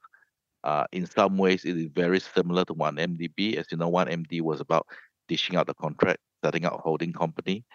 Uh, 0.65 0.85
in 0.91 1.05
some 1.05 1.37
ways, 1.37 1.67
it 1.67 1.77
is 1.77 1.89
very 1.95 2.19
similar 2.19 2.65
to 2.65 2.73
1MDB. 2.73 3.57
As 3.57 3.67
you 3.71 3.77
know, 3.77 3.91
1MD 3.91 4.41
was 4.41 4.61
about 4.61 4.87
dishing 5.29 5.57
out 5.57 5.67
the 5.67 5.75
contract, 5.75 6.21
setting 6.43 6.65
up 6.65 6.73
a 6.73 6.79
holding 6.79 7.13
company, 7.13 7.67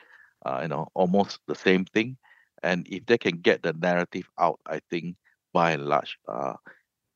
uh, 0.44 0.62
you 0.64 0.70
know, 0.70 0.88
almost 0.96 1.38
the 1.48 1.54
same 1.54 1.86
thing. 1.86 2.18
And 2.64 2.88
if 2.90 3.06
they 3.06 3.20
can 3.20 3.38
get 3.42 3.62
the 3.62 3.74
narrative 3.74 4.28
out, 4.40 4.60
I 4.66 4.80
think 4.90 5.18
by 5.54 5.74
and 5.74 5.86
large, 5.86 6.18
uh, 6.28 6.54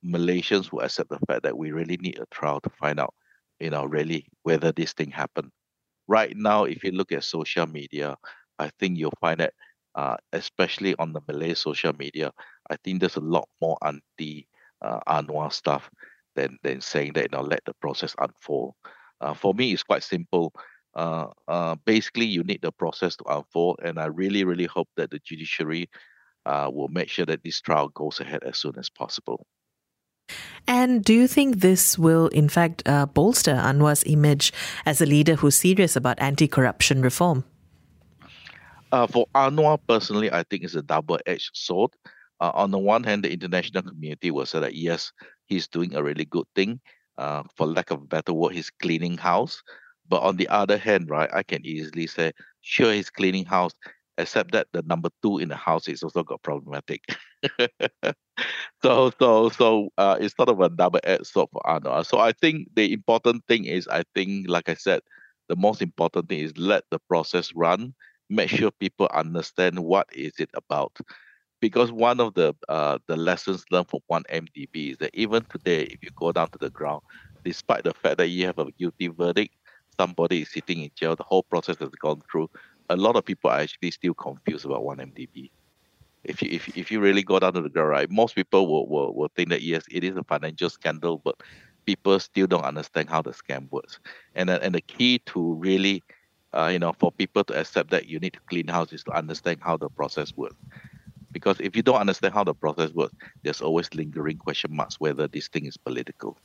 Malaysians 0.05 0.72
will 0.72 0.82
accept 0.82 1.10
the 1.10 1.17
fact 1.27 1.41
that 1.41 1.58
we 1.58 1.72
really 1.72 1.98
need 1.98 2.20
a 2.20 2.27
trial 2.29 2.62
to 2.62 2.70
find 2.70 3.00
out, 3.00 3.15
you 3.60 3.72
know, 3.72 3.84
really 3.86 4.27
whether 4.44 4.72
this 4.72 4.94
thing 4.94 5.10
happened. 5.10 5.50
Right 6.08 6.38
now, 6.38 6.65
if 6.65 6.84
you 6.84 6.91
look 6.91 7.12
at 7.12 7.24
social 7.24 7.65
media, 7.65 8.15
I 8.60 8.70
think 8.79 9.00
you'll 9.00 9.17
find 9.20 9.39
that, 9.39 9.53
uh, 9.95 10.17
especially 10.33 10.95
on 10.99 11.13
the 11.13 11.21
Malay 11.27 11.53
social 11.53 11.93
media, 11.97 12.31
I 12.69 12.75
think 12.83 12.99
there's 12.99 13.15
a 13.15 13.21
lot 13.21 13.47
more 13.61 13.77
anti 13.83 14.47
uh, 14.81 14.99
Anwar 15.07 15.51
stuff 15.51 15.89
than 16.35 16.57
than 16.63 16.81
saying 16.81 17.13
that 17.13 17.31
you 17.31 17.37
know 17.37 17.43
let 17.43 17.61
the 17.65 17.73
process 17.81 18.15
unfold. 18.19 18.73
Uh, 19.21 19.33
for 19.33 19.53
me, 19.53 19.71
it's 19.71 19.83
quite 19.83 20.03
simple. 20.03 20.53
Uh, 20.95 21.27
uh, 21.47 21.75
basically, 21.85 22.25
you 22.25 22.43
need 22.43 22.61
the 22.61 22.71
process 22.71 23.15
to 23.15 23.23
unfold, 23.27 23.79
and 23.83 23.99
I 23.99 24.05
really, 24.05 24.43
really 24.43 24.65
hope 24.65 24.89
that 24.97 25.11
the 25.11 25.19
judiciary 25.19 25.89
uh, 26.45 26.69
will 26.71 26.89
make 26.89 27.09
sure 27.09 27.25
that 27.25 27.43
this 27.43 27.61
trial 27.61 27.89
goes 27.89 28.19
ahead 28.19 28.43
as 28.43 28.57
soon 28.57 28.73
as 28.77 28.89
possible. 28.89 29.45
And 30.67 31.03
do 31.03 31.13
you 31.13 31.27
think 31.27 31.57
this 31.59 31.97
will, 31.97 32.27
in 32.29 32.49
fact, 32.49 32.83
bolster 33.13 33.53
Anwar's 33.53 34.03
image 34.05 34.51
as 34.85 34.99
a 34.99 35.05
leader 35.05 35.35
who's 35.35 35.55
serious 35.55 35.95
about 35.95 36.19
anti 36.19 36.47
corruption 36.47 37.01
reform? 37.01 37.45
Uh, 38.95 39.07
for 39.07 39.27
Anwar 39.35 39.77
personally, 39.87 40.31
I 40.31 40.43
think 40.43 40.63
it's 40.63 40.75
a 40.75 40.81
double 40.81 41.19
edged 41.25 41.51
sword 41.53 41.91
uh, 42.39 42.51
on 42.53 42.71
the 42.71 42.79
one 42.79 43.03
hand, 43.03 43.23
the 43.23 43.31
international 43.31 43.83
community 43.83 44.31
will 44.31 44.45
say 44.45 44.59
that 44.59 44.75
yes, 44.75 45.11
he's 45.45 45.67
doing 45.67 45.95
a 45.95 46.03
really 46.03 46.25
good 46.25 46.45
thing. 46.55 46.79
Uh, 47.17 47.43
for 47.55 47.65
lack 47.65 47.91
of 47.91 48.01
a 48.01 48.05
better 48.05 48.33
word, 48.33 48.53
he's 48.53 48.69
cleaning 48.69 49.17
house. 49.17 49.61
But 50.07 50.21
on 50.21 50.35
the 50.35 50.47
other 50.49 50.77
hand, 50.77 51.09
right, 51.09 51.29
I 51.33 51.43
can 51.43 51.65
easily 51.65 52.07
say, 52.07 52.33
sure, 52.61 52.93
he's 52.93 53.09
cleaning 53.09 53.45
house, 53.45 53.71
except 54.17 54.51
that 54.51 54.67
the 54.73 54.81
number 54.83 55.09
two 55.23 55.39
in 55.39 55.49
the 55.49 55.55
house 55.55 55.87
is 55.87 56.03
also 56.03 56.23
got 56.23 56.43
problematic. 56.43 57.01
so, 58.83 59.11
so, 59.17 59.49
so 59.49 59.89
uh, 59.97 60.17
it's 60.19 60.35
sort 60.35 60.49
of 60.49 60.59
a 60.59 60.69
double-edged 60.69 61.25
sword 61.25 61.47
for 61.51 61.61
Anwar. 61.65 62.05
So 62.05 62.19
I 62.19 62.33
think 62.33 62.67
the 62.75 62.91
important 62.91 63.43
thing 63.47 63.65
is, 63.65 63.87
I 63.87 64.03
think, 64.13 64.47
like 64.49 64.67
I 64.69 64.75
said, 64.75 65.01
the 65.47 65.55
most 65.55 65.81
important 65.81 66.27
thing 66.27 66.39
is 66.39 66.57
let 66.57 66.83
the 66.91 66.99
process 67.07 67.53
run. 67.55 67.93
Make 68.29 68.50
sure 68.50 68.72
people 68.72 69.08
understand 69.13 69.79
what 69.79 70.08
is 70.13 70.34
it 70.39 70.50
about 70.53 70.98
because 71.62 71.91
one 71.91 72.20
of 72.20 72.34
the 72.36 72.53
uh, 72.70 72.98
the 73.08 73.15
lessons 73.17 73.65
learned 73.72 73.89
from 73.89 74.01
1MDB 74.08 74.91
is 74.91 74.98
that 75.00 75.12
even 75.13 75.46
today, 75.50 75.84
if 75.84 76.00
you 76.03 76.10
go 76.15 76.32
down 76.32 76.50
to 76.51 76.58
the 76.60 76.70
ground, 76.70 77.01
despite 77.44 77.84
the 77.84 77.94
fact 77.94 78.17
that 78.17 78.27
you 78.27 78.46
have 78.46 78.60
a 78.60 78.72
guilty 78.74 79.08
verdict, 79.08 79.55
somebody 80.00 80.41
is 80.41 80.51
sitting 80.51 80.82
in 80.84 80.89
jail, 80.96 81.15
the 81.15 81.24
whole 81.24 81.44
process 81.44 81.77
has 81.79 81.89
gone 82.01 82.22
through. 82.32 82.50
A 82.89 82.96
lot 82.96 83.15
of 83.15 83.25
people 83.25 83.50
are 83.50 83.60
actually 83.60 83.91
still 83.91 84.13
confused 84.13 84.65
about 84.65 84.84
1MDB. 84.84 85.51
If 86.24 86.41
you 86.41 86.50
if, 86.51 86.67
if 86.77 86.91
you 86.91 87.00
really 87.00 87.24
go 87.24 87.39
down 87.39 87.53
to 87.53 87.62
the 87.62 87.70
ground, 87.70 87.89
right, 87.89 88.12
most 88.12 88.36
people 88.36 88.67
will, 88.67 88.88
will, 88.88 89.15
will 89.15 89.32
think 89.36 89.50
that 89.50 89.62
yes, 89.62 89.84
it 89.91 90.03
is 90.03 90.15
a 90.17 90.24
financial 90.24 90.70
scandal, 90.70 91.22
but 91.24 91.36
people 91.86 92.20
still 92.20 92.48
don't 92.48 92.63
understand 92.65 93.10
how 93.10 93.22
the 93.22 93.32
scam 93.32 93.70
works. 93.72 94.00
And 94.36 94.50
and 94.50 94.75
the 94.75 94.82
key 94.82 95.20
to 95.27 95.53
really, 95.55 96.03
uh, 96.55 96.67
you 96.67 96.79
know, 96.79 96.93
for 96.93 97.12
people 97.12 97.43
to 97.43 97.59
accept 97.59 97.89
that 97.91 98.07
you 98.07 98.19
need 98.19 98.33
to 98.33 98.39
clean 98.50 98.67
house 98.67 98.93
is 98.93 99.03
to 99.03 99.12
understand 99.12 99.59
how 99.62 99.77
the 99.77 99.89
process 99.89 100.35
works. 100.35 100.55
Because 101.31 101.59
if 101.59 101.75
you 101.75 101.83
don't 101.83 102.00
understand 102.00 102.33
how 102.33 102.45
the 102.45 102.53
process 102.53 102.91
works, 102.91 103.13
there's 103.43 103.62
always 103.62 103.93
lingering 103.93 104.38
question 104.38 104.74
marks 104.74 105.00
whether 105.00 105.27
this 105.27 105.50
thing 105.50 105.65
is 105.65 105.75
political. 105.75 106.38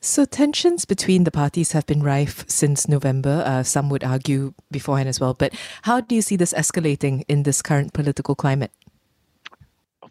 So, 0.00 0.24
tensions 0.24 0.84
between 0.84 1.24
the 1.24 1.30
parties 1.30 1.72
have 1.72 1.86
been 1.86 2.02
rife 2.02 2.44
since 2.48 2.88
November. 2.88 3.42
Uh, 3.46 3.62
some 3.62 3.88
would 3.90 4.02
argue 4.02 4.52
beforehand 4.70 5.08
as 5.08 5.20
well. 5.20 5.34
But 5.34 5.54
how 5.82 6.00
do 6.00 6.14
you 6.14 6.22
see 6.22 6.34
this 6.34 6.52
escalating 6.52 7.24
in 7.28 7.44
this 7.44 7.62
current 7.62 7.92
political 7.92 8.34
climate? 8.34 8.72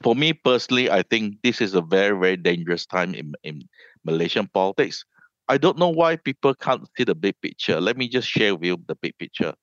For 0.01 0.15
me 0.15 0.33
personally, 0.33 0.89
I 0.89 1.03
think 1.03 1.37
this 1.43 1.59
is 1.59 1.73
a 1.73 1.81
very, 1.81 2.17
very 2.17 2.37
dangerous 2.37 2.85
time 2.85 3.13
in, 3.13 3.33
in 3.43 3.67
Malaysian 4.05 4.47
politics. 4.47 5.03
I 5.51 5.57
don't 5.57 5.77
know 5.77 5.89
why 5.89 6.15
people 6.15 6.55
can't 6.55 6.87
see 6.95 7.03
the 7.03 7.13
big 7.13 7.35
picture. 7.41 7.81
Let 7.81 7.97
me 7.97 8.07
just 8.07 8.25
share 8.25 8.55
with 8.55 8.63
you 8.63 8.77
the 8.87 8.95
big 8.95 9.17
picture. 9.17 9.53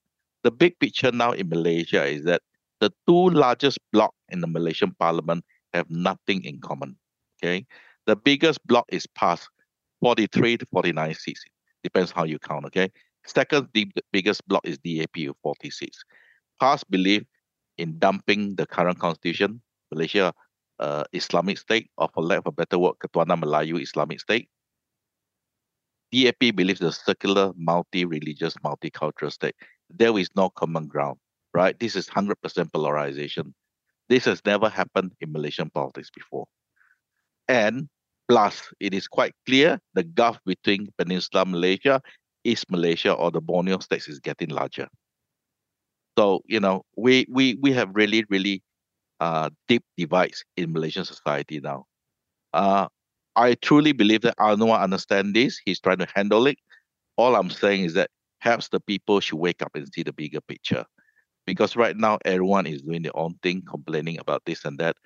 The 0.45 0.50
big 0.50 0.78
picture 0.78 1.11
now 1.11 1.33
in 1.33 1.49
Malaysia 1.49 2.04
is 2.04 2.25
that 2.25 2.42
the 2.80 2.90
two 3.07 3.30
largest 3.30 3.78
blocs 3.90 4.14
in 4.28 4.42
the 4.42 4.47
Malaysian 4.47 4.95
parliament 4.99 5.47
have 5.73 5.88
nothing 5.88 6.45
in 6.45 6.61
common. 6.61 6.99
Okay, 7.38 7.64
the 8.04 8.16
biggest 8.16 8.59
bloc 8.66 8.85
is 8.90 9.07
PAS, 9.07 9.49
43 10.00 10.59
to 10.59 10.66
49 10.66 11.14
seats. 11.14 11.42
Depends 11.83 12.11
how 12.11 12.25
you 12.25 12.38
count. 12.38 12.66
Okay, 12.66 12.90
second 13.25 13.68
the 13.73 13.90
biggest 14.12 14.47
bloc 14.47 14.61
is 14.68 14.76
DAP 14.85 15.16
with 15.16 15.37
40 15.42 15.71
seats. 15.71 16.04
PAS 16.61 16.85
believe 16.85 17.25
in 17.78 17.99
dumping 17.99 18.57
the 18.57 18.66
current 18.66 18.99
constitution, 18.99 19.62
Malaysia 19.90 20.35
uh, 20.80 21.04
Islamic 21.14 21.57
State, 21.57 21.88
or 21.97 22.11
for 22.12 22.23
lack 22.23 22.40
of 22.40 22.49
a 22.49 22.52
better 22.52 22.78
word, 22.78 22.97
Ketuanan 23.02 23.40
Melayu 23.40 23.80
Islamic 23.80 24.21
State. 24.21 24.50
DAP 26.12 26.55
believes 26.55 26.81
a 26.81 26.93
circular, 26.93 27.53
multi-religious, 27.57 28.55
multicultural 28.65 29.33
state. 29.33 29.55
There 29.91 30.17
is 30.19 30.29
no 30.37 30.50
common 30.50 30.87
ground 30.87 31.19
right? 31.55 31.79
This 31.79 31.97
is 31.97 32.07
100% 32.07 32.73
polarization. 32.73 33.55
This 34.09 34.25
has 34.25 34.41
never 34.45 34.69
happened 34.69 35.12
in 35.21 35.33
Malaysian 35.33 35.71
politics 35.71 36.11
before. 36.11 36.47
And 37.49 37.88
plus, 38.29 38.73
it 38.81 38.95
is 38.95 39.09
quite 39.09 39.35
clear 39.47 39.81
the 39.95 40.05
gulf 40.05 40.38
between 40.47 40.88
Peninsula 40.99 41.45
Malaysia, 41.47 42.00
East 42.45 42.71
Malaysia, 42.71 43.12
or 43.12 43.31
the 43.31 43.41
Borneo 43.41 43.79
states 43.81 44.09
is 44.09 44.21
getting 44.21 44.50
larger. 44.50 44.88
So, 46.19 46.43
you 46.47 46.61
know, 46.61 46.83
we 46.97 47.27
we 47.31 47.57
we 47.61 47.73
have 47.73 47.91
really, 47.95 48.25
really 48.29 48.62
uh, 49.21 49.50
deep 49.69 49.85
divides 49.97 50.45
in 50.57 50.73
Malaysian 50.73 51.05
society 51.05 51.61
now. 51.61 51.85
Uh, 52.53 52.88
I 53.38 53.54
truly 53.54 53.92
believe 53.92 54.23
that 54.23 54.37
Anwar 54.38 54.80
understands 54.80 55.33
this. 55.33 55.61
He's 55.64 55.78
trying 55.78 55.99
to 55.99 56.09
handle 56.12 56.49
it. 56.49 56.59
All 57.16 57.37
I'm 57.37 57.50
saying 57.50 57.85
is 57.85 57.95
that 57.95 58.11
perhaps 58.42 58.68
the 58.68 58.80
people 58.80 59.21
should 59.21 59.38
wake 59.38 59.62
up 59.62 59.71
and 59.76 59.87
see 59.95 60.02
the 60.02 60.12
bigger 60.12 60.40
picture 60.40 60.85
because 61.47 61.76
right 61.76 61.97
now 61.97 62.18
everyone 62.25 62.66
is 62.66 62.83
doing 62.83 63.02
their 63.02 63.16
own 63.16 63.38
thing, 63.45 63.62
complaining 63.62 64.18
about 64.18 64.42
this 64.45 64.64
and 64.64 64.76
that, 64.80 64.97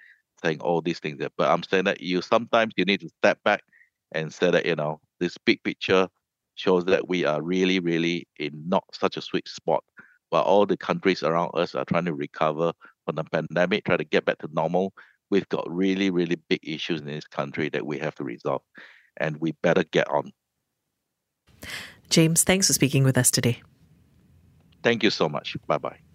saying 0.42 0.60
all 0.60 0.80
these 0.80 0.98
things. 0.98 1.18
That, 1.18 1.32
but 1.36 1.50
I'm 1.50 1.62
saying 1.62 1.84
that 1.84 2.00
you 2.00 2.22
sometimes 2.22 2.72
you 2.78 2.86
need 2.86 3.00
to 3.00 3.10
step 3.10 3.38
back 3.44 3.64
and 4.12 4.32
say 4.32 4.50
that 4.50 4.64
you 4.64 4.76
know 4.76 4.98
this 5.20 5.36
big 5.36 5.62
picture 5.62 6.08
shows 6.54 6.86
that 6.86 7.08
we 7.08 7.26
are 7.26 7.42
really, 7.42 7.80
really 7.80 8.26
in 8.38 8.64
not 8.66 8.84
such 8.94 9.18
a 9.18 9.22
sweet 9.22 9.46
spot. 9.46 9.84
While 10.30 10.44
all 10.44 10.64
the 10.64 10.78
countries 10.78 11.22
around 11.22 11.50
us 11.52 11.74
are 11.74 11.84
trying 11.84 12.06
to 12.06 12.14
recover 12.14 12.72
from 13.04 13.16
the 13.16 13.24
pandemic, 13.24 13.84
try 13.84 13.98
to 13.98 14.04
get 14.04 14.24
back 14.24 14.38
to 14.38 14.48
normal, 14.54 14.94
we've 15.32 15.48
got 15.48 15.64
really, 15.68 16.10
really 16.10 16.36
big 16.48 16.60
issues 16.62 17.00
in 17.00 17.06
this 17.06 17.26
country 17.26 17.70
that 17.70 17.84
we 17.84 17.98
have 17.98 18.14
to 18.16 18.22
resolve, 18.22 18.62
and 19.16 19.38
we 19.38 19.52
better 19.62 19.82
get 19.82 20.08
on. 20.08 20.30
James, 22.10 22.44
thanks 22.44 22.66
for 22.66 22.74
speaking 22.74 23.02
with 23.02 23.16
us 23.16 23.30
today. 23.30 23.62
Thank 24.82 25.02
you 25.02 25.10
so 25.10 25.28
much. 25.28 25.56
Bye 25.66 25.78
bye. 25.78 26.11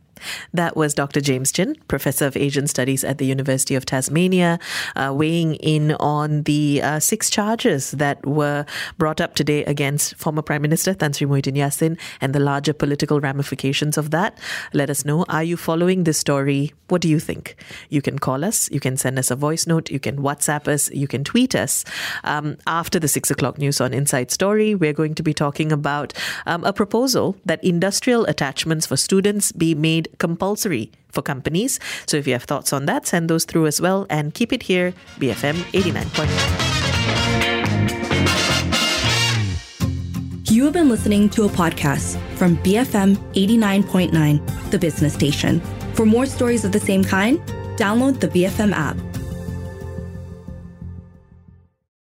That 0.53 0.75
was 0.75 0.93
Dr. 0.93 1.21
James 1.21 1.51
Chin, 1.51 1.75
Professor 1.87 2.25
of 2.25 2.37
Asian 2.37 2.67
Studies 2.67 3.03
at 3.03 3.17
the 3.17 3.25
University 3.25 3.75
of 3.75 3.85
Tasmania, 3.85 4.59
uh, 4.95 5.13
weighing 5.15 5.55
in 5.55 5.93
on 5.93 6.43
the 6.43 6.81
uh, 6.81 6.99
six 6.99 7.29
charges 7.29 7.91
that 7.91 8.25
were 8.25 8.65
brought 8.97 9.21
up 9.21 9.35
today 9.35 9.63
against 9.65 10.15
former 10.15 10.41
Prime 10.41 10.61
Minister 10.61 10.93
Tan 10.93 11.13
Sri 11.13 11.27
Muhyiddin 11.27 11.55
Yassin 11.55 11.97
and 12.21 12.33
the 12.33 12.39
larger 12.39 12.73
political 12.73 13.19
ramifications 13.19 13.97
of 13.97 14.11
that. 14.11 14.37
Let 14.73 14.89
us 14.89 15.05
know. 15.05 15.25
Are 15.29 15.43
you 15.43 15.57
following 15.57 16.03
this 16.03 16.17
story? 16.17 16.73
What 16.87 17.01
do 17.01 17.09
you 17.09 17.19
think? 17.19 17.55
You 17.89 18.01
can 18.01 18.19
call 18.19 18.45
us, 18.45 18.69
you 18.71 18.79
can 18.79 18.97
send 18.97 19.19
us 19.19 19.31
a 19.31 19.35
voice 19.35 19.67
note, 19.67 19.91
you 19.91 19.99
can 19.99 20.17
WhatsApp 20.17 20.67
us, 20.67 20.89
you 20.91 21.07
can 21.07 21.23
tweet 21.23 21.55
us. 21.55 21.83
Um, 22.23 22.57
after 22.65 22.99
the 22.99 23.07
six 23.07 23.29
o'clock 23.29 23.57
news 23.57 23.81
on 23.81 23.93
Inside 23.93 24.31
Story, 24.31 24.75
we're 24.75 24.93
going 24.93 25.15
to 25.15 25.23
be 25.23 25.33
talking 25.33 25.71
about 25.71 26.13
um, 26.45 26.63
a 26.63 26.73
proposal 26.73 27.35
that 27.45 27.63
industrial 27.63 28.25
attachments 28.25 28.85
for 28.85 28.97
students 28.97 29.51
be 29.51 29.75
made 30.07 30.17
compulsory 30.19 30.91
for 31.09 31.21
companies. 31.21 31.79
So 32.05 32.17
if 32.17 32.27
you 32.27 32.33
have 32.33 32.43
thoughts 32.43 32.73
on 32.73 32.85
that, 32.85 33.07
send 33.07 33.29
those 33.29 33.45
through 33.45 33.67
as 33.67 33.79
well 33.81 34.05
and 34.09 34.33
keep 34.33 34.51
it 34.53 34.63
here, 34.63 34.93
BFM 35.19 35.55
89.9. 35.73 36.77
You 40.49 40.63
have 40.63 40.73
been 40.73 40.89
listening 40.89 41.29
to 41.31 41.43
a 41.43 41.49
podcast 41.49 42.17
from 42.35 42.57
BFM 42.57 43.15
89.9, 43.33 44.71
the 44.71 44.79
business 44.79 45.13
station. 45.13 45.61
For 45.93 46.05
more 46.05 46.25
stories 46.25 46.65
of 46.65 46.71
the 46.71 46.79
same 46.79 47.03
kind, 47.03 47.39
download 47.77 48.19
the 48.19 48.27
BFM 48.29 48.71
app. 48.73 48.97